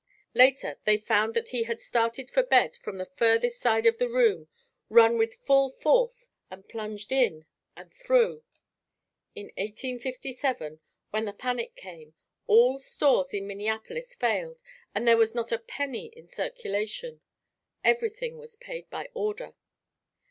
Later, 0.33 0.79
they 0.85 0.97
found 0.97 1.35
that 1.35 1.49
he 1.49 1.65
had 1.65 1.79
started 1.79 2.31
for 2.31 2.41
bed 2.41 2.75
from 2.77 2.97
the 2.97 3.05
furthest 3.05 3.59
side 3.59 3.85
of 3.85 3.99
the 3.99 4.09
room, 4.09 4.47
run 4.89 5.15
with 5.15 5.45
full 5.45 5.69
force 5.69 6.31
and 6.49 6.67
plunged 6.67 7.11
in 7.11 7.45
and 7.75 7.93
through. 7.93 8.43
In 9.35 9.51
1857, 9.59 10.79
when 11.11 11.25
the 11.25 11.33
panic 11.33 11.75
came, 11.75 12.15
all 12.47 12.79
stores 12.79 13.31
in 13.31 13.45
Minneapolis 13.45 14.15
failed 14.15 14.59
and 14.95 15.07
there 15.07 15.17
was 15.17 15.35
not 15.35 15.51
a 15.51 15.59
penny 15.59 16.07
in 16.13 16.27
circulation. 16.27 17.21
Everything 17.83 18.39
was 18.39 18.55
paid 18.55 18.89
by 18.89 19.07
order. 19.13 19.53